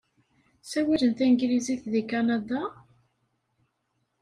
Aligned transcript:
Ssawalen 0.61 1.13
tanglizit 1.17 1.83
deg 1.93 2.05
Kanada? 2.11 2.61